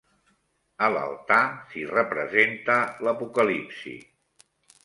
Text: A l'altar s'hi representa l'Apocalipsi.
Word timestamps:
A 0.85 0.89
l'altar 0.93 1.41
s'hi 1.73 1.85
representa 1.91 2.81
l'Apocalipsi. 3.09 3.95